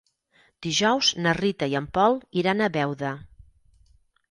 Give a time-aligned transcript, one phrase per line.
[0.65, 3.15] Dijous na Rita i en Pol iran a Beuda.